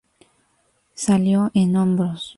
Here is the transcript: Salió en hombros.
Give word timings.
Salió 0.95 1.51
en 1.53 1.75
hombros. 1.75 2.29